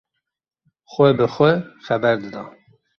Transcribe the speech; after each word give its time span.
Xwe 0.93 1.09
bi 1.17 1.27
xwe 1.35 1.51
xeber 1.85 2.15
dida. 2.21 2.43